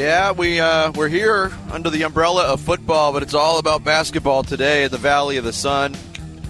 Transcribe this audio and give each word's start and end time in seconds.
Yeah, 0.00 0.32
we 0.32 0.58
uh, 0.58 0.92
we're 0.92 1.08
here 1.08 1.52
under 1.70 1.90
the 1.90 2.04
umbrella 2.04 2.44
of 2.44 2.62
football, 2.62 3.12
but 3.12 3.22
it's 3.22 3.34
all 3.34 3.58
about 3.58 3.84
basketball 3.84 4.42
today 4.42 4.84
in 4.84 4.90
the 4.90 4.96
Valley 4.96 5.36
of 5.36 5.44
the 5.44 5.52
Sun. 5.52 5.94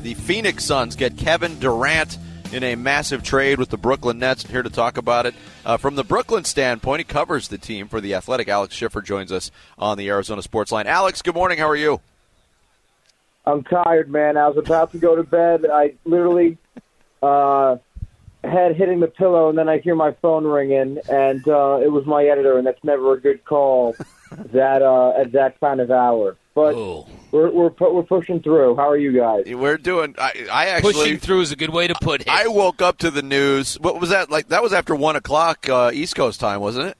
The 0.02 0.14
Phoenix 0.14 0.64
Suns 0.64 0.94
get 0.94 1.16
Kevin 1.16 1.58
Durant 1.58 2.16
in 2.52 2.62
a 2.62 2.76
massive 2.76 3.24
trade 3.24 3.58
with 3.58 3.70
the 3.70 3.76
Brooklyn 3.76 4.20
Nets. 4.20 4.44
And 4.44 4.52
here 4.52 4.62
to 4.62 4.70
talk 4.70 4.98
about 4.98 5.26
it 5.26 5.34
uh, 5.66 5.78
from 5.78 5.96
the 5.96 6.04
Brooklyn 6.04 6.44
standpoint, 6.44 7.00
he 7.00 7.04
covers 7.04 7.48
the 7.48 7.58
team 7.58 7.88
for 7.88 8.00
the 8.00 8.14
Athletic. 8.14 8.46
Alex 8.46 8.76
Schiffer 8.76 9.02
joins 9.02 9.32
us 9.32 9.50
on 9.76 9.98
the 9.98 10.08
Arizona 10.10 10.42
Sports 10.42 10.70
Line. 10.70 10.86
Alex, 10.86 11.20
good 11.20 11.34
morning. 11.34 11.58
How 11.58 11.68
are 11.68 11.74
you? 11.74 12.00
I'm 13.44 13.64
tired, 13.64 14.08
man. 14.08 14.36
I 14.36 14.46
was 14.46 14.58
about 14.58 14.92
to 14.92 14.98
go 14.98 15.16
to 15.16 15.24
bed. 15.24 15.66
I 15.68 15.94
literally 16.04 16.56
uh, 17.20 17.78
head 18.44 18.76
hitting 18.76 19.00
the 19.00 19.06
pillow, 19.06 19.48
and 19.48 19.58
then 19.58 19.68
I 19.68 19.78
hear 19.78 19.94
my 19.94 20.12
phone 20.22 20.44
ringing, 20.44 20.98
and 21.10 21.46
uh, 21.48 21.78
it 21.82 21.90
was 21.92 22.04
my 22.06 22.24
editor, 22.24 22.58
and 22.58 22.66
that's 22.66 22.82
never 22.84 23.14
a 23.14 23.20
good 23.20 23.44
call 23.44 23.94
that 24.52 24.82
uh, 24.82 25.10
at 25.20 25.32
that 25.32 25.58
kind 25.60 25.80
of 25.80 25.90
hour. 25.90 26.36
But 26.54 26.74
Oh. 26.74 27.06
we're 27.30 27.50
we're 27.50 27.70
pu- 27.70 27.94
we're 27.94 28.02
pushing 28.02 28.40
through. 28.42 28.74
How 28.76 28.88
are 28.90 28.96
you 28.96 29.12
guys? 29.16 29.44
We're 29.46 29.78
doing. 29.78 30.14
I, 30.18 30.46
I 30.52 30.66
actually. 30.66 30.92
Pushing 30.94 31.18
through 31.18 31.42
is 31.42 31.52
a 31.52 31.56
good 31.56 31.70
way 31.70 31.86
to 31.86 31.94
put 32.02 32.22
it. 32.22 32.28
I 32.28 32.48
woke 32.48 32.82
up 32.82 32.98
to 32.98 33.10
the 33.10 33.22
news. 33.22 33.76
What 33.80 34.00
was 34.00 34.10
that 34.10 34.30
like? 34.30 34.48
That 34.48 34.62
was 34.62 34.72
after 34.72 34.94
one 34.96 35.14
o'clock 35.16 35.68
uh, 35.68 35.90
East 35.94 36.16
Coast 36.16 36.40
time, 36.40 36.60
wasn't 36.60 36.88
it? 36.88 36.96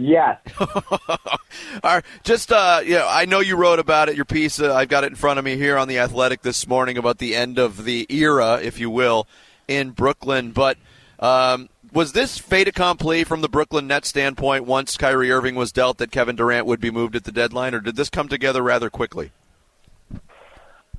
Yes. 0.00 0.38
All 0.60 0.68
right, 1.82 2.04
just 2.22 2.52
uh, 2.52 2.80
you 2.84 2.92
know, 2.92 3.06
I 3.10 3.24
know 3.24 3.40
you 3.40 3.56
wrote 3.56 3.80
about 3.80 4.08
it. 4.08 4.14
Your 4.14 4.24
piece, 4.24 4.60
uh, 4.60 4.72
I've 4.72 4.88
got 4.88 5.02
it 5.02 5.08
in 5.08 5.16
front 5.16 5.40
of 5.40 5.44
me 5.44 5.56
here 5.56 5.76
on 5.76 5.88
the 5.88 5.98
Athletic 5.98 6.42
this 6.42 6.68
morning 6.68 6.96
about 6.96 7.18
the 7.18 7.34
end 7.34 7.58
of 7.58 7.84
the 7.84 8.06
era, 8.08 8.60
if 8.62 8.78
you 8.78 8.90
will, 8.90 9.26
in 9.66 9.90
Brooklyn. 9.90 10.52
But 10.52 10.78
um, 11.18 11.68
was 11.92 12.12
this 12.12 12.38
fait 12.38 12.68
accompli 12.68 13.24
from 13.24 13.40
the 13.40 13.48
Brooklyn 13.48 13.88
Nets 13.88 14.08
standpoint 14.08 14.66
once 14.66 14.96
Kyrie 14.96 15.32
Irving 15.32 15.56
was 15.56 15.72
dealt 15.72 15.98
that 15.98 16.12
Kevin 16.12 16.36
Durant 16.36 16.66
would 16.66 16.80
be 16.80 16.92
moved 16.92 17.16
at 17.16 17.24
the 17.24 17.32
deadline, 17.32 17.74
or 17.74 17.80
did 17.80 17.96
this 17.96 18.08
come 18.08 18.28
together 18.28 18.62
rather 18.62 18.90
quickly? 18.90 19.32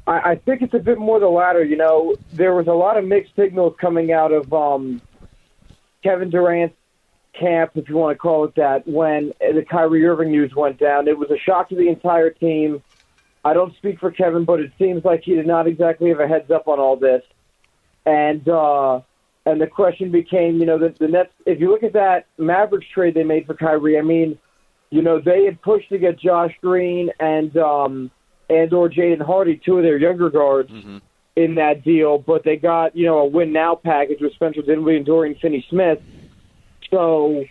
I, 0.05 0.31
I 0.31 0.35
think 0.35 0.61
it's 0.61 0.73
a 0.73 0.79
bit 0.79 0.97
more 0.97 1.21
the 1.21 1.29
latter. 1.29 1.63
You 1.63 1.77
know, 1.77 2.17
there 2.33 2.53
was 2.53 2.67
a 2.67 2.73
lot 2.73 2.97
of 2.97 3.05
mixed 3.05 3.33
signals 3.37 3.75
coming 3.79 4.11
out 4.11 4.33
of 4.33 4.51
um, 4.53 5.01
Kevin 6.03 6.29
Durant's 6.29 6.75
camp, 7.33 7.71
if 7.75 7.89
you 7.89 7.95
want 7.95 8.15
to 8.15 8.19
call 8.19 8.45
it 8.45 8.55
that, 8.55 8.87
when 8.87 9.33
the 9.39 9.65
Kyrie 9.69 10.05
Irving 10.05 10.31
news 10.31 10.53
went 10.55 10.79
down. 10.79 11.07
It 11.07 11.17
was 11.17 11.29
a 11.31 11.37
shock 11.37 11.69
to 11.69 11.75
the 11.75 11.87
entire 11.87 12.29
team. 12.29 12.81
I 13.43 13.53
don't 13.53 13.75
speak 13.77 13.99
for 13.99 14.11
Kevin, 14.11 14.45
but 14.45 14.59
it 14.59 14.71
seems 14.77 15.05
like 15.05 15.21
he 15.23 15.35
did 15.35 15.47
not 15.47 15.67
exactly 15.67 16.09
have 16.09 16.19
a 16.19 16.27
heads 16.27 16.51
up 16.51 16.67
on 16.67 16.79
all 16.79 16.97
this. 16.97 17.23
And 18.05 18.47
uh, 18.47 19.01
and 19.45 19.61
the 19.61 19.67
question 19.67 20.11
became, 20.11 20.59
you 20.59 20.65
know, 20.65 20.77
the, 20.77 20.89
the 20.89 21.07
Nets. 21.07 21.31
If 21.45 21.59
you 21.59 21.69
look 21.69 21.83
at 21.83 21.93
that 21.93 22.27
Mavericks 22.37 22.87
trade 22.93 23.13
they 23.13 23.23
made 23.23 23.45
for 23.45 23.53
Kyrie, 23.53 23.97
I 23.97 24.01
mean, 24.01 24.37
you 24.89 25.01
know, 25.01 25.19
they 25.19 25.45
had 25.45 25.61
pushed 25.61 25.89
to 25.89 25.97
get 25.97 26.19
Josh 26.19 26.53
Green 26.61 27.11
and 27.19 27.55
um, 27.57 28.11
and 28.49 28.73
or 28.73 28.89
Jaden 28.89 29.21
Hardy, 29.21 29.61
two 29.63 29.77
of 29.77 29.83
their 29.83 29.97
younger 29.97 30.29
guards, 30.29 30.71
in 31.39 31.55
that 31.55 31.83
deal, 31.85 32.17
but 32.17 32.43
they 32.43 32.57
got 32.57 32.95
you 32.95 33.05
know 33.05 33.19
a 33.19 33.25
win 33.25 33.53
now 33.53 33.75
package 33.75 34.19
with 34.19 34.33
Spencer 34.33 34.61
Dinwiddie 34.61 34.97
and 34.97 35.05
Dorian 35.05 35.35
Finney-Smith. 35.41 35.99
So 36.89 37.45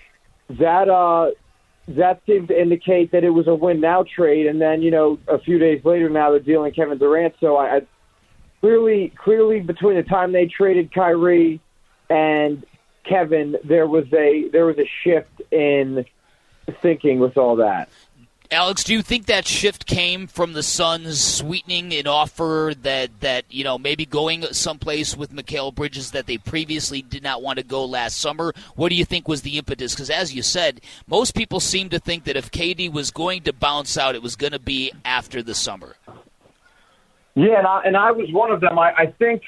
that 0.51 0.89
uh, 0.89 1.31
that 1.89 2.21
seemed 2.27 2.49
to 2.49 2.61
indicate 2.61 3.13
that 3.13 3.25
it 3.25 3.31
was 3.31 3.47
a 3.47 3.55
win 3.55 3.81
now 3.81 4.05
trade, 4.05 4.47
and 4.47 4.61
then 4.61 4.83
you 4.83 4.91
know 4.91 5.19
a 5.29 5.39
few 5.39 5.59
days 5.59 5.85
later 5.85 6.09
now 6.09 6.31
they're 6.31 6.41
dealing 6.41 6.73
Kevin 6.73 6.99
Durant. 6.99 7.35
So 7.41 7.57
I, 7.57 7.77
I 7.77 7.81
clearly 8.61 9.13
clearly 9.17 9.61
between 9.61 9.97
the 9.97 10.03
time 10.03 10.33
they 10.33 10.47
traded 10.47 10.93
Kyrie 10.93 11.61
and 12.11 12.65
Kevin, 13.09 13.57
there 13.65 13.87
was 13.87 14.05
a 14.13 14.49
there 14.53 14.67
was 14.67 14.79
a 14.79 14.89
shift 15.05 15.41
in 15.51 16.05
thinking 16.83 17.19
with 17.19 17.37
all 17.37 17.57
that. 17.57 17.89
Alex, 18.51 18.83
do 18.83 18.95
you 18.95 19.03
think 19.03 19.27
that 19.27 19.47
shift 19.47 19.85
came 19.85 20.27
from 20.27 20.55
the 20.55 20.63
Suns 20.63 21.23
sweetening 21.23 21.93
an 21.93 22.07
offer 22.07 22.73
that 22.81 23.21
that 23.21 23.45
you 23.51 23.63
know 23.63 23.77
maybe 23.77 24.07
going 24.07 24.43
someplace 24.53 25.15
with 25.15 25.35
Mikal 25.35 25.75
Bridges 25.75 26.13
that 26.13 26.27
they 26.27 26.39
previously 26.39 27.03
did 27.03 27.23
not 27.23 27.43
want 27.43 27.59
to 27.59 27.65
go 27.65 27.85
last 27.85 28.17
summer? 28.17 28.55
What 28.75 28.89
do 28.89 28.95
you 28.95 29.05
think 29.05 29.29
was 29.29 29.43
the 29.43 29.59
impetus? 29.59 29.95
Because 29.95 30.09
as 30.09 30.35
you 30.35 30.43
said, 30.43 30.81
most 31.07 31.35
people 31.35 31.61
seem 31.61 31.91
to 31.91 31.99
think 31.99 32.25
that 32.25 32.37
if 32.37 32.51
KD 32.51 32.91
was 32.91 33.11
going 33.11 33.43
to 33.43 33.53
bounce 33.53 33.99
out, 33.99 34.15
it 34.15 34.23
was 34.23 34.35
going 34.35 34.53
to 34.53 34.59
be 34.59 34.93
after 35.05 35.43
the 35.43 35.55
summer. 35.55 35.97
Yeah, 37.35 37.59
and 37.59 37.67
I, 37.67 37.83
and 37.85 37.97
I 37.99 38.11
was 38.13 38.33
one 38.33 38.51
of 38.51 38.63
them. 38.63 38.79
I, 38.79 38.93
I 38.95 39.07
think 39.19 39.43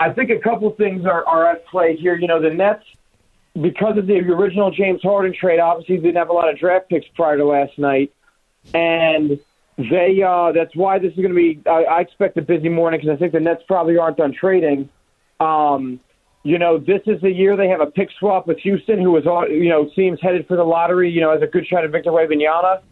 I 0.00 0.12
think 0.12 0.30
a 0.30 0.38
couple 0.40 0.68
things 0.72 1.06
are, 1.06 1.24
are 1.26 1.48
at 1.48 1.64
play 1.66 1.96
here. 1.96 2.16
You 2.16 2.26
know, 2.26 2.42
the 2.42 2.50
Nets, 2.50 2.84
because 3.54 3.96
of 3.96 4.08
the 4.08 4.14
original 4.14 4.72
James 4.72 5.00
Harden 5.00 5.32
trade, 5.32 5.60
obviously 5.60 5.98
didn't 5.98 6.16
have 6.16 6.28
a 6.28 6.32
lot 6.32 6.48
of 6.48 6.58
draft 6.58 6.88
picks 6.88 7.06
prior 7.14 7.36
to 7.36 7.44
last 7.44 7.78
night, 7.78 8.12
and 8.74 9.38
they 9.78 10.22
uh, 10.22 10.52
that's 10.52 10.74
why 10.76 10.98
this 10.98 11.12
is 11.12 11.16
going 11.16 11.30
to 11.30 11.34
be. 11.34 11.60
I, 11.66 11.84
I 11.84 12.00
expect 12.00 12.36
a 12.36 12.42
busy 12.42 12.68
morning 12.68 13.00
because 13.00 13.16
I 13.16 13.18
think 13.18 13.32
the 13.32 13.40
Nets 13.40 13.62
probably 13.66 13.98
aren't 13.98 14.16
done 14.16 14.32
trading. 14.32 14.88
Um, 15.40 16.00
you 16.44 16.58
know, 16.58 16.78
this 16.78 17.02
is 17.06 17.20
the 17.20 17.30
year 17.30 17.56
they 17.56 17.68
have 17.68 17.80
a 17.80 17.86
pick 17.86 18.10
swap 18.18 18.46
with 18.46 18.58
Houston, 18.58 19.00
who 19.00 19.16
is 19.16 19.26
all 19.26 19.48
you 19.48 19.68
know 19.68 19.90
seems 19.94 20.20
headed 20.20 20.46
for 20.46 20.56
the 20.56 20.64
lottery. 20.64 21.10
You 21.10 21.20
know, 21.20 21.32
has 21.32 21.42
a 21.42 21.46
good 21.46 21.66
shot 21.66 21.84
at 21.84 21.90
Victor 21.90 22.10
Wembanyama. 22.10 22.82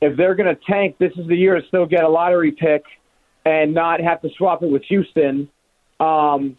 If 0.00 0.16
they're 0.16 0.34
going 0.34 0.54
to 0.54 0.60
tank, 0.68 0.96
this 0.98 1.12
is 1.16 1.26
the 1.26 1.36
year 1.36 1.58
to 1.58 1.66
still 1.68 1.86
get 1.86 2.04
a 2.04 2.08
lottery 2.08 2.52
pick 2.52 2.84
and 3.46 3.72
not 3.72 4.00
have 4.00 4.20
to 4.22 4.28
swap 4.36 4.62
it 4.62 4.70
with 4.70 4.82
Houston. 4.84 5.48
Um, 6.00 6.56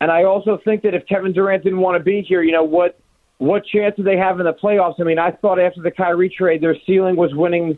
and 0.00 0.10
I 0.10 0.24
also 0.24 0.58
think 0.64 0.82
that 0.82 0.94
if 0.94 1.06
Kevin 1.06 1.32
Durant 1.32 1.62
didn't 1.62 1.80
want 1.80 1.98
to 1.98 2.02
be 2.02 2.22
here, 2.22 2.42
you 2.42 2.52
know 2.52 2.64
what 2.64 2.98
what 3.42 3.66
chance 3.66 3.96
do 3.96 4.04
they 4.04 4.16
have 4.16 4.38
in 4.38 4.46
the 4.46 4.52
playoffs? 4.52 5.00
I 5.00 5.02
mean, 5.02 5.18
I 5.18 5.32
thought 5.32 5.58
after 5.58 5.82
the 5.82 5.90
Kyrie 5.90 6.28
trade, 6.28 6.60
their 6.60 6.76
ceiling 6.86 7.16
was 7.16 7.34
winning. 7.34 7.76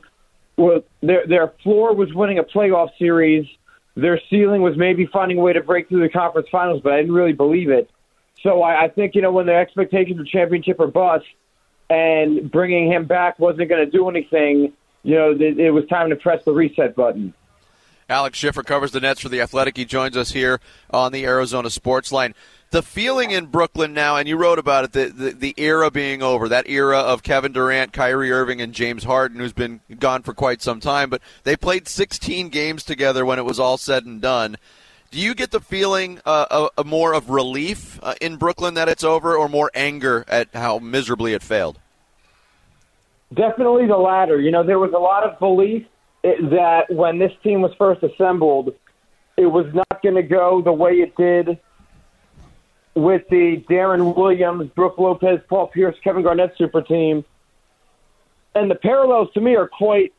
Well, 0.59 0.83
their 1.01 1.27
their 1.27 1.53
floor 1.63 1.95
was 1.95 2.13
winning 2.13 2.39
a 2.39 2.45
playoff 2.45 2.91
series. 2.99 3.47
Their 3.97 4.21
ceiling 4.29 4.61
was 4.61 4.77
maybe 4.77 5.07
finding 5.07 5.39
a 5.39 5.41
way 5.41 5.55
to 5.55 5.63
break 5.63 5.89
through 5.89 6.03
the 6.03 6.11
conference 6.11 6.49
finals, 6.53 6.83
but 6.85 6.93
I 6.93 6.97
didn't 6.99 7.15
really 7.15 7.33
believe 7.33 7.71
it. 7.71 7.91
So 8.43 8.61
I, 8.63 8.85
I 8.85 8.89
think 8.89 9.15
you 9.15 9.23
know 9.23 9.33
when 9.33 9.47
the 9.47 9.55
expectations 9.55 10.21
of 10.21 10.27
championship 10.27 10.81
are 10.81 10.87
bust, 10.87 11.25
and 11.89 12.51
bringing 12.51 12.93
him 12.93 13.07
back 13.07 13.39
wasn't 13.39 13.71
going 13.71 13.85
to 13.85 13.91
do 13.91 14.09
anything. 14.11 14.75
You 15.03 15.15
know, 15.15 15.31
it, 15.33 15.59
it 15.59 15.71
was 15.71 15.87
time 15.87 16.11
to 16.11 16.17
press 16.17 16.45
the 16.45 16.53
reset 16.53 16.95
button. 16.95 17.33
Alex 18.09 18.39
Schiffer 18.39 18.63
covers 18.63 18.93
the 18.93 19.01
Nets 19.01 19.21
for 19.21 19.31
the 19.31 19.41
Athletic. 19.41 19.79
He 19.79 19.87
joins 19.87 20.15
us 20.15 20.33
here 20.33 20.61
on 20.91 21.13
the 21.13 21.25
Arizona 21.25 21.71
Sports 21.71 22.13
Line. 22.13 22.35
The 22.75 22.83
feeling 22.83 23.31
in 23.31 23.47
Brooklyn 23.47 23.95
now, 23.95 24.17
and 24.17 24.27
you 24.27 24.37
wrote 24.37 24.59
about 24.59 24.87
it, 24.87 24.93
the, 24.95 25.05
the, 25.05 25.31
the 25.31 25.55
era 25.59 25.93
being 25.93 26.25
over, 26.25 26.49
that 26.49 26.69
era 26.69 26.99
of 26.99 27.23
Kevin 27.23 27.53
Durant, 27.53 27.93
Kyrie 27.93 28.33
Irving, 28.33 28.61
and 28.61 28.73
James 28.73 29.05
Harden, 29.05 29.39
who's 29.39 29.53
been 29.53 29.79
gone 30.01 30.23
for 30.23 30.35
quite 30.35 30.61
some 30.61 30.81
time, 30.81 31.09
but 31.09 31.23
they 31.45 31.55
played 31.55 31.87
16 31.87 32.49
games 32.49 32.83
together 32.83 33.25
when 33.25 33.39
it 33.39 33.45
was 33.45 33.61
all 33.61 33.79
said 33.79 34.07
and 34.07 34.21
done. 34.21 34.57
Do 35.13 35.21
you 35.21 35.37
get 35.37 35.53
the 35.53 35.61
feeling 35.61 36.19
uh, 36.27 36.47
of, 36.51 36.71
of 36.77 36.85
more 36.85 37.15
of 37.15 37.31
relief 37.31 38.01
uh, 38.03 38.15
in 38.21 38.39
Brooklyn 38.39 38.75
that 38.75 38.89
it's 38.89 39.05
over, 39.05 39.37
or 39.37 39.49
more 39.49 39.71
anger 39.73 40.25
at 40.27 40.49
how 40.53 40.81
miserably 40.81 41.33
it 41.33 41.45
failed? 41.45 41.79
Definitely 43.33 43.87
the 43.87 43.99
latter. 43.99 44.41
You 44.41 44.51
know, 44.51 44.65
there 44.65 44.81
was 44.81 44.93
a 44.93 44.99
lot 44.99 45.23
of 45.23 45.39
belief 45.39 45.87
that 46.25 46.87
when 46.89 47.21
this 47.21 47.31
team 47.45 47.63
was 47.63 47.71
first 47.79 48.03
assembled, 48.03 48.75
it 49.37 49.47
was 49.47 49.73
not 49.73 50.03
going 50.03 50.17
to 50.17 50.25
go 50.25 50.61
the 50.61 50.73
way 50.73 50.95
it 50.95 51.15
did 51.15 51.61
with 52.95 53.29
the 53.29 53.65
Deron 53.69 54.17
Williams, 54.17 54.71
Brook 54.71 54.99
Lopez, 54.99 55.41
Paul 55.49 55.67
Pierce, 55.69 55.97
Kevin 56.03 56.23
Garnett 56.23 56.57
super 56.57 56.83
team. 56.83 57.25
And 58.55 58.71
the 58.71 58.77
parallels 58.77 59.33
to 59.35 59.41
me 59.41 59.57
are 59.57 59.67
quite, 59.67 60.13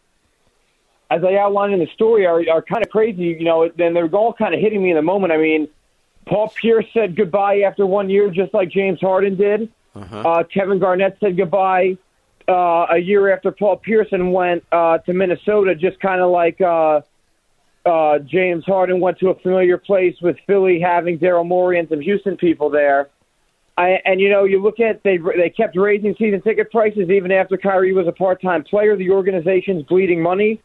as 1.10 1.24
I 1.24 1.36
outlined 1.36 1.74
in 1.74 1.80
the 1.80 1.88
story, 1.94 2.26
are, 2.26 2.44
are 2.52 2.62
kind 2.62 2.84
of 2.84 2.92
crazy. 2.92 3.24
You 3.24 3.46
know, 3.46 3.64
and 3.64 3.96
they're 3.96 4.14
all 4.14 4.34
kind 4.34 4.54
of 4.54 4.60
hitting 4.60 4.84
me 4.84 4.90
in 4.90 4.96
the 4.96 5.02
moment. 5.02 5.32
I 5.32 5.38
mean, 5.38 5.70
Paul 6.26 6.50
Pierce 6.50 6.86
said 6.94 7.16
goodbye 7.16 7.62
after 7.62 7.86
one 7.86 8.10
year, 8.10 8.30
just 8.30 8.54
like 8.54 8.70
James 8.70 9.00
Harden 9.00 9.36
did. 9.36 9.72
Uh, 10.26 10.44
Kevin 10.44 10.80
Garnett 10.80 11.18
said 11.22 11.38
goodbye 11.38 11.98
uh, 12.50 12.88
a 12.90 12.98
year 12.98 13.32
after 13.32 13.52
Paul 13.52 13.78
Pearson 13.78 14.32
went 14.32 14.66
uh, 14.72 14.98
to 15.00 15.14
Minnesota, 15.14 15.76
just 15.76 16.00
kind 16.00 16.22
of 16.22 16.32
like 16.32 16.60
uh, 16.60 17.02
uh, 17.86 18.20
James 18.20 18.66
Harden 18.66 19.00
went 19.00 19.20
to 19.20 19.30
a 19.30 19.40
familiar 19.40 19.78
place 19.78 20.16
with 20.22 20.38
Philly 20.48 20.80
having 20.80 21.20
Daryl 21.20 21.46
Morey 21.46 21.80
and 21.80 21.88
some 21.88 22.02
Houston 22.02 22.36
people 22.36 22.70
there. 22.70 23.10
I, 23.78 24.00
and 24.06 24.22
you 24.22 24.30
know, 24.30 24.46
you 24.46 24.62
look 24.62 24.80
at 24.80 25.04
they 25.04 25.18
they 25.18 25.50
kept 25.50 25.76
raising 25.76 26.16
season 26.18 26.42
ticket 26.42 26.72
prices 26.72 27.10
even 27.10 27.32
after 27.32 27.58
Kyrie 27.58 27.94
was 27.94 28.08
a 28.08 28.12
part 28.12 28.42
time 28.42 28.64
player. 28.64 28.96
The 28.96 29.10
organization's 29.12 29.84
bleeding 29.84 30.22
money. 30.22 30.62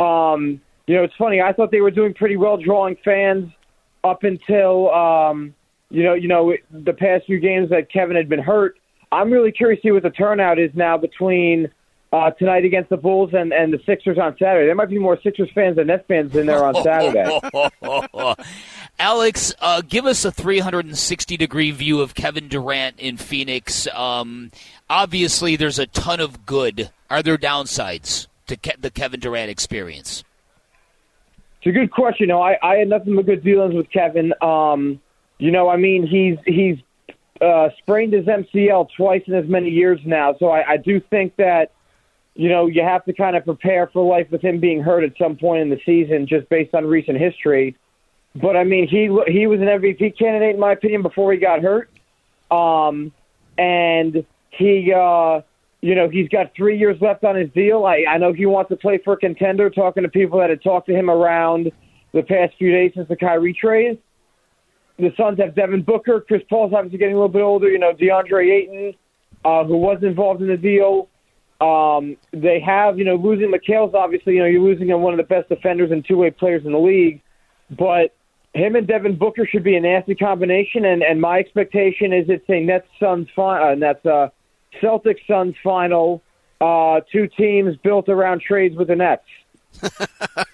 Um, 0.00 0.60
you 0.86 0.96
know, 0.96 1.04
it's 1.04 1.14
funny. 1.16 1.40
I 1.40 1.52
thought 1.52 1.70
they 1.70 1.80
were 1.80 1.90
doing 1.90 2.14
pretty 2.14 2.36
well 2.36 2.56
drawing 2.56 2.96
fans 3.04 3.52
up 4.02 4.24
until 4.24 4.90
um, 4.92 5.54
you 5.90 6.02
know, 6.02 6.14
you 6.14 6.28
know, 6.28 6.54
the 6.70 6.92
past 6.92 7.26
few 7.26 7.38
games 7.38 7.70
that 7.70 7.90
Kevin 7.90 8.16
had 8.16 8.28
been 8.28 8.42
hurt. 8.42 8.78
I'm 9.10 9.30
really 9.30 9.52
curious 9.52 9.80
to 9.82 9.88
see 9.88 9.92
what 9.92 10.02
the 10.02 10.10
turnout 10.10 10.58
is 10.58 10.70
now 10.74 10.98
between 10.98 11.70
uh, 12.12 12.30
tonight 12.32 12.64
against 12.64 12.88
the 12.90 12.96
Bulls 12.96 13.30
and, 13.32 13.52
and 13.52 13.72
the 13.72 13.80
Sixers 13.84 14.18
on 14.18 14.36
Saturday. 14.38 14.66
There 14.66 14.74
might 14.74 14.88
be 14.88 14.98
more 14.98 15.18
Sixers 15.20 15.50
fans 15.54 15.76
than 15.76 15.88
Nets 15.88 16.04
fans 16.08 16.34
in 16.34 16.46
there 16.46 16.64
on 16.64 16.74
Saturday. 16.82 17.40
Alex, 18.98 19.54
uh, 19.60 19.82
give 19.86 20.06
us 20.06 20.24
a 20.24 20.32
360 20.32 21.36
degree 21.36 21.70
view 21.70 22.00
of 22.00 22.14
Kevin 22.14 22.48
Durant 22.48 22.98
in 22.98 23.16
Phoenix. 23.16 23.86
Um, 23.94 24.50
obviously, 24.88 25.56
there's 25.56 25.78
a 25.78 25.86
ton 25.86 26.20
of 26.20 26.46
good. 26.46 26.90
Are 27.10 27.22
there 27.22 27.36
downsides 27.36 28.26
to 28.46 28.56
Ke- 28.56 28.80
the 28.80 28.90
Kevin 28.90 29.20
Durant 29.20 29.50
experience? 29.50 30.24
It's 31.58 31.66
a 31.66 31.72
good 31.72 31.90
question. 31.90 32.28
No, 32.28 32.40
I, 32.40 32.56
I 32.62 32.76
had 32.76 32.88
nothing 32.88 33.16
but 33.16 33.26
good 33.26 33.44
dealings 33.44 33.74
with 33.74 33.90
Kevin. 33.90 34.32
Um, 34.40 35.00
you 35.38 35.50
know, 35.50 35.68
I 35.68 35.76
mean, 35.76 36.06
he's 36.06 36.38
he's 36.46 36.78
uh, 37.40 37.68
sprained 37.78 38.12
his 38.14 38.26
MCL 38.26 38.88
twice 38.96 39.22
in 39.26 39.34
as 39.34 39.46
many 39.48 39.70
years 39.70 40.00
now, 40.04 40.34
so 40.38 40.50
I, 40.50 40.72
I 40.72 40.76
do 40.76 41.00
think 41.00 41.36
that 41.36 41.72
you 42.38 42.48
know 42.48 42.66
you 42.66 42.82
have 42.82 43.04
to 43.04 43.12
kind 43.12 43.36
of 43.36 43.44
prepare 43.44 43.88
for 43.88 44.06
life 44.08 44.28
with 44.30 44.40
him 44.40 44.60
being 44.60 44.80
hurt 44.80 45.02
at 45.02 45.12
some 45.18 45.36
point 45.36 45.60
in 45.60 45.70
the 45.70 45.80
season, 45.84 46.26
just 46.26 46.48
based 46.48 46.72
on 46.72 46.86
recent 46.86 47.18
history. 47.18 47.76
But 48.36 48.56
I 48.56 48.62
mean, 48.62 48.86
he 48.88 49.10
he 49.30 49.48
was 49.48 49.60
an 49.60 49.66
MVP 49.66 50.16
candidate 50.16 50.54
in 50.54 50.60
my 50.60 50.72
opinion 50.72 51.02
before 51.02 51.32
he 51.32 51.38
got 51.38 51.60
hurt, 51.60 51.90
um, 52.50 53.12
and 53.58 54.24
he. 54.50 54.92
Uh, 54.92 55.42
you 55.80 55.94
know, 55.94 56.08
he's 56.08 56.28
got 56.28 56.50
three 56.56 56.76
years 56.76 57.00
left 57.00 57.22
on 57.22 57.36
his 57.36 57.48
deal. 57.50 57.84
I, 57.84 58.04
I 58.08 58.18
know 58.18 58.32
he 58.32 58.46
wants 58.46 58.68
to 58.70 58.76
play 58.76 58.98
for 58.98 59.12
a 59.12 59.16
contender, 59.16 59.70
talking 59.70 60.02
to 60.02 60.08
people 60.08 60.40
that 60.40 60.50
had 60.50 60.60
talked 60.60 60.88
to 60.88 60.92
him 60.92 61.08
around 61.08 61.70
the 62.12 62.22
past 62.22 62.54
few 62.58 62.72
days 62.72 62.90
since 62.96 63.06
the 63.06 63.14
Kyrie 63.14 63.54
trade. 63.54 64.00
The 64.98 65.12
Suns 65.16 65.38
have 65.38 65.54
Devin 65.54 65.82
Booker. 65.82 66.20
Chris 66.26 66.42
Paul's 66.50 66.72
obviously 66.74 66.98
getting 66.98 67.14
a 67.14 67.16
little 67.16 67.28
bit 67.28 67.42
older. 67.42 67.68
You 67.68 67.78
know, 67.78 67.92
DeAndre 67.92 68.50
Ayton, 68.50 68.94
uh, 69.44 69.62
who 69.62 69.76
was 69.76 70.02
involved 70.02 70.42
in 70.42 70.48
the 70.48 70.56
deal. 70.56 71.08
Um, 71.60 72.16
they 72.32 72.60
have, 72.60 72.98
you 72.98 73.04
know, 73.04 73.16
losing 73.16 73.50
Mikal's 73.50 73.94
obviously, 73.94 74.34
you 74.34 74.40
know, 74.40 74.46
you're 74.46 74.62
losing 74.62 74.88
one 75.00 75.12
of 75.12 75.16
the 75.16 75.24
best 75.24 75.48
defenders 75.48 75.90
and 75.90 76.04
two-way 76.06 76.30
players 76.30 76.64
in 76.64 76.72
the 76.72 76.78
league. 76.78 77.20
But 77.70 78.14
him 78.54 78.76
and 78.76 78.86
Devin 78.86 79.16
Booker 79.16 79.46
should 79.46 79.64
be 79.64 79.76
a 79.76 79.80
nasty 79.80 80.14
combination, 80.14 80.84
and, 80.84 81.02
and 81.02 81.20
my 81.20 81.38
expectation 81.38 82.12
is 82.12 82.26
it's 82.28 82.48
a 82.48 82.60
Nets 82.60 82.86
Suns 83.00 83.28
final, 83.34 83.68
uh, 83.68 83.74
Nets 83.74 84.06
uh, 84.06 84.28
Celtics 84.80 85.26
Suns 85.26 85.54
final. 85.62 86.22
Uh, 86.60 87.00
two 87.12 87.28
teams 87.28 87.76
built 87.84 88.08
around 88.08 88.40
trades 88.40 88.76
with 88.76 88.88
the 88.88 88.96
Nets. 88.96 89.22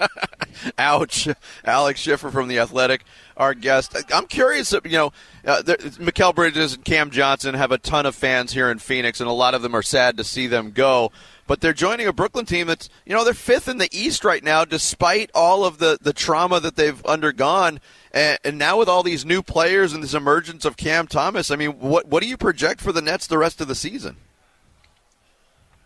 Ouch. 0.84 1.28
Alex 1.64 2.00
Schiffer 2.00 2.30
from 2.30 2.48
The 2.48 2.58
Athletic, 2.58 3.04
our 3.36 3.54
guest. 3.54 3.96
I'm 4.12 4.26
curious, 4.26 4.72
you 4.72 4.80
know, 4.90 5.12
uh, 5.46 5.62
Mikal 5.64 6.34
Bridges 6.34 6.74
and 6.74 6.84
Cam 6.84 7.10
Johnson 7.10 7.54
have 7.54 7.72
a 7.72 7.78
ton 7.78 8.04
of 8.04 8.14
fans 8.14 8.52
here 8.52 8.70
in 8.70 8.78
Phoenix, 8.78 9.20
and 9.20 9.28
a 9.28 9.32
lot 9.32 9.54
of 9.54 9.62
them 9.62 9.74
are 9.74 9.82
sad 9.82 10.18
to 10.18 10.24
see 10.24 10.46
them 10.46 10.72
go. 10.72 11.10
But 11.46 11.60
they're 11.60 11.72
joining 11.72 12.06
a 12.06 12.12
Brooklyn 12.12 12.46
team 12.46 12.66
that's, 12.66 12.88
you 13.04 13.14
know, 13.14 13.24
they're 13.24 13.34
fifth 13.34 13.68
in 13.68 13.78
the 13.78 13.88
East 13.92 14.24
right 14.24 14.42
now, 14.42 14.64
despite 14.64 15.30
all 15.34 15.64
of 15.64 15.78
the, 15.78 15.98
the 16.00 16.12
trauma 16.12 16.60
that 16.60 16.76
they've 16.76 17.04
undergone. 17.04 17.80
And, 18.12 18.38
and 18.44 18.58
now 18.58 18.78
with 18.78 18.88
all 18.88 19.02
these 19.02 19.24
new 19.24 19.42
players 19.42 19.92
and 19.92 20.02
this 20.02 20.14
emergence 20.14 20.64
of 20.64 20.76
Cam 20.76 21.06
Thomas, 21.06 21.50
I 21.50 21.56
mean, 21.56 21.72
what, 21.72 22.08
what 22.08 22.22
do 22.22 22.28
you 22.28 22.36
project 22.36 22.80
for 22.80 22.92
the 22.92 23.02
Nets 23.02 23.26
the 23.26 23.38
rest 23.38 23.60
of 23.60 23.68
the 23.68 23.74
season? 23.74 24.16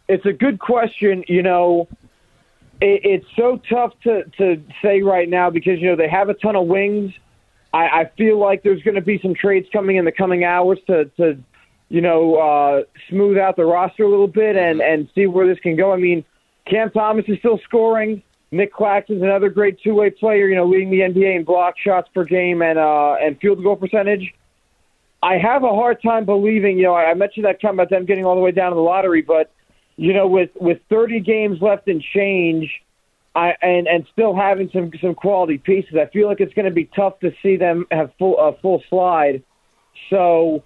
It's 0.09 0.27
a 0.27 0.33
good 0.33 0.59
question. 0.59 1.25
You 1.27 1.43
know, 1.43 1.89
it, 2.81 3.01
it's 3.05 3.27
so 3.37 3.61
tough 3.71 3.93
to, 4.05 4.25
to 4.39 4.63
say 4.83 5.03
right 5.03 5.29
now 5.29 5.51
because, 5.51 5.81
you 5.81 5.89
know, 5.89 5.97
they 5.97 6.09
have 6.09 6.29
a 6.29 6.35
ton 6.35 6.57
of 6.57 6.67
wings. 6.67 7.13
I, 7.73 7.87
I 7.87 8.11
feel 8.17 8.39
like 8.39 8.63
there's 8.63 8.83
going 8.83 8.95
to 8.95 9.03
be 9.03 9.19
some 9.21 9.35
trades 9.35 9.69
coming 9.73 9.97
in 9.97 10.05
the 10.05 10.13
coming 10.13 10.45
hours 10.45 10.79
to, 10.87 11.07
to 11.17 11.39
you 11.89 12.01
know, 12.01 12.37
uh, 12.37 12.83
smooth 13.09 13.39
out 13.39 13.57
the 13.57 13.65
roster 13.65 14.05
a 14.05 14.11
little 14.11 14.29
bit 14.29 14.57
and, 14.57 14.81
and 14.81 15.09
see 15.15 15.27
where 15.27 15.47
this 15.47 15.59
can 15.61 15.77
go. 15.77 15.93
I 15.93 15.97
mean, 15.97 16.25
Cam 16.67 16.91
Thomas 16.91 17.25
is 17.29 17.39
still 17.39 17.59
scoring. 17.65 18.23
Nic 18.51 18.73
Claxton's 18.73 19.23
another 19.23 19.51
great 19.51 19.79
two-way 19.83 20.11
player, 20.11 20.49
you 20.49 20.55
know, 20.55 20.67
leading 20.67 20.91
the 20.91 21.01
NBA 21.01 21.37
in 21.37 21.45
block 21.45 21.75
shots 21.79 22.09
per 22.15 22.25
game 22.25 22.63
and 22.63 22.79
uh, 22.79 23.17
and 23.21 23.39
field 23.41 23.63
goal 23.63 23.77
percentage. 23.77 24.33
I 25.23 25.37
have 25.37 25.65
a 25.65 25.69
hard 25.69 26.01
time 26.01 26.25
believing, 26.25 26.79
you 26.79 26.85
know, 26.85 26.95
I 26.95 27.13
mentioned 27.15 27.45
that 27.45 27.61
comment 27.61 27.81
about 27.81 27.91
them 27.91 28.07
getting 28.07 28.25
all 28.25 28.37
the 28.37 28.41
way 28.41 28.53
down 28.53 28.71
to 28.71 28.77
the 28.77 28.81
lottery, 28.81 29.21
but 29.21 29.51
you 29.99 30.13
know, 30.13 30.29
with 30.29 30.51
with 30.55 30.79
30 30.89 31.21
games 31.21 31.61
left 31.61 31.89
and 31.89 32.01
change, 32.01 32.71
I 33.35 33.57
and 33.61 33.89
and 33.89 34.07
still 34.13 34.35
having 34.35 34.71
some 34.73 34.93
some 35.01 35.15
quality 35.15 35.59
pieces, 35.59 35.97
I 35.97 36.07
feel 36.07 36.29
like 36.29 36.41
it's 36.41 36.55
going 36.55 36.67
to 36.67 36.73
be 36.73 36.85
tough 36.85 37.19
to 37.21 37.35
see 37.43 37.57
them 37.57 37.85
have 37.91 38.13
full 38.17 38.39
a 38.39 38.57
full 38.59 38.83
slide. 38.89 39.43
So 40.09 40.63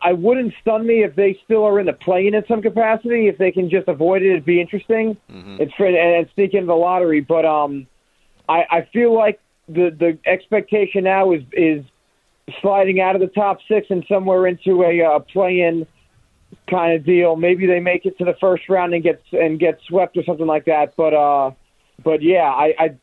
I 0.00 0.14
wouldn't 0.14 0.54
stun 0.62 0.86
me 0.86 1.04
if 1.04 1.14
they 1.14 1.38
still 1.44 1.64
are 1.64 1.78
in 1.78 1.84
the 1.84 1.92
play-in 1.92 2.34
in 2.34 2.46
some 2.46 2.62
capacity. 2.62 3.28
If 3.28 3.36
they 3.36 3.52
can 3.52 3.68
just 3.68 3.86
avoid 3.86 4.22
it, 4.22 4.30
it'd 4.30 4.46
be 4.46 4.62
interesting. 4.62 5.18
Mm-hmm. 5.30 5.56
It's 5.60 5.74
for 5.74 5.86
and 5.86 6.26
sneak 6.34 6.54
into 6.54 6.66
the 6.66 6.74
lottery. 6.74 7.20
But 7.20 7.44
um, 7.44 7.86
I, 8.48 8.64
I 8.70 8.88
feel 8.94 9.14
like 9.14 9.40
the 9.68 9.90
the 9.90 10.18
expectation 10.24 11.04
now 11.04 11.32
is 11.32 11.42
is 11.52 11.84
sliding 12.62 13.02
out 13.02 13.14
of 13.14 13.20
the 13.20 13.26
top 13.26 13.58
six 13.68 13.88
and 13.90 14.06
somewhere 14.08 14.46
into 14.46 14.82
a, 14.82 15.00
a 15.00 15.20
play-in 15.20 15.86
kind 16.68 16.94
of 16.94 17.04
deal. 17.04 17.36
Maybe 17.36 17.66
they 17.66 17.80
make 17.80 18.06
it 18.06 18.18
to 18.18 18.24
the 18.24 18.34
first 18.40 18.68
round 18.68 18.94
and 18.94 19.02
get 19.02 19.22
and 19.32 19.58
get 19.58 19.80
swept 19.86 20.16
or 20.16 20.24
something 20.24 20.46
like 20.46 20.66
that. 20.66 20.94
But 20.96 21.14
uh, 21.14 21.52
but 22.02 22.22
yeah, 22.22 22.50
I, 22.50 22.74
I 22.78 22.96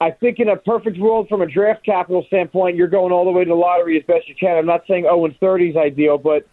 I 0.00 0.10
think 0.10 0.38
in 0.38 0.48
a 0.48 0.56
perfect 0.56 0.98
world, 0.98 1.28
from 1.28 1.40
a 1.40 1.46
draft 1.46 1.84
capital 1.84 2.24
standpoint, 2.26 2.76
you're 2.76 2.88
going 2.88 3.12
all 3.12 3.24
the 3.24 3.30
way 3.30 3.44
to 3.44 3.48
the 3.48 3.54
lottery 3.54 3.96
as 3.98 4.04
best 4.04 4.28
you 4.28 4.34
can. 4.34 4.56
I'm 4.56 4.66
not 4.66 4.84
saying 4.86 5.04
0 5.04 5.24
and 5.24 5.36
30 5.38 5.70
is 5.70 5.76
ideal, 5.76 6.18
but 6.18 6.46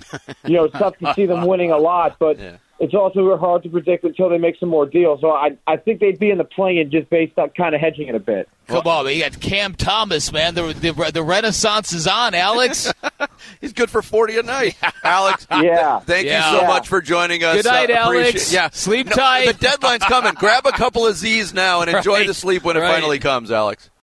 you 0.45 0.55
know 0.55 0.65
it's 0.65 0.77
tough 0.77 0.97
to 0.99 1.13
see 1.15 1.25
them 1.25 1.45
winning 1.45 1.71
a 1.71 1.77
lot. 1.77 2.17
But 2.19 2.39
yeah. 2.39 2.57
it's 2.79 2.93
also 2.93 3.35
hard 3.37 3.63
to 3.63 3.69
predict 3.69 4.03
until 4.03 4.29
they 4.29 4.37
make 4.37 4.57
some 4.59 4.69
more 4.69 4.85
deals. 4.85 5.21
So 5.21 5.31
I 5.31 5.57
I 5.65 5.77
think 5.77 5.99
they'd 5.99 6.19
be 6.19 6.29
in 6.29 6.37
the 6.37 6.43
play-in 6.43 6.91
just 6.91 7.09
based 7.09 7.37
on 7.39 7.49
kind 7.49 7.73
of 7.73 7.81
hedging 7.81 8.07
it 8.07 8.15
a 8.15 8.19
bit. 8.19 8.47
Come 8.67 8.87
on, 8.87 9.05
man. 9.05 9.15
You 9.15 9.21
got 9.23 9.39
Cam 9.39 9.73
Thomas, 9.73 10.31
man. 10.31 10.55
The, 10.55 10.73
the, 10.73 11.11
the 11.11 11.23
renaissance 11.23 11.91
is 11.91 12.07
on, 12.07 12.33
Alex. 12.33 12.93
He's 13.59 13.73
good 13.73 13.89
for 13.89 14.01
40 14.01 14.39
a 14.39 14.43
night. 14.43 14.75
Alex, 15.03 15.45
yeah. 15.51 15.99
thank 15.99 16.25
yeah. 16.25 16.51
you 16.51 16.57
so 16.57 16.61
yeah. 16.63 16.67
much 16.67 16.87
for 16.87 17.01
joining 17.01 17.43
us. 17.43 17.57
Good 17.57 17.65
night, 17.65 17.91
uh, 17.91 17.95
Alex. 17.95 18.51
Yeah. 18.51 18.69
Sleep 18.71 19.07
no, 19.07 19.13
tight. 19.13 19.45
The 19.47 19.53
deadline's 19.53 20.03
coming. 20.03 20.33
Grab 20.33 20.65
a 20.65 20.71
couple 20.71 21.05
of 21.05 21.15
Z's 21.15 21.53
now 21.53 21.81
and 21.81 21.91
enjoy 21.95 22.19
right. 22.19 22.27
the 22.27 22.33
sleep 22.33 22.63
when 22.63 22.77
it 22.77 22.81
finally 22.81 23.19
comes, 23.19 23.51
Alex. 23.51 23.91